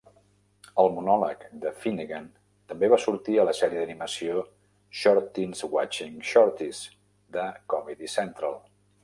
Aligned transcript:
El 0.83 0.87
monòleg 0.93 1.43
de 1.65 1.73
Finnegan 1.83 2.25
també 2.71 2.89
va 2.93 2.99
sortir 3.03 3.37
a 3.37 3.45
la 3.49 3.53
sèrie 3.59 3.83
d'animació 3.83 4.47
'Shorties 4.47 5.63
Watchin' 5.77 6.19
Shorties' 6.33 6.83
de 7.39 7.47
Comedy 7.77 8.13
Central. 8.17 8.61